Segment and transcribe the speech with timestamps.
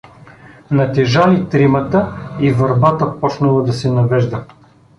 [0.71, 4.45] Натежали тримата и върбата почнала да се навежда.